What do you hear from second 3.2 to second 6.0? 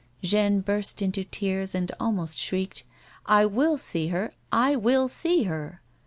I will see her! I will see her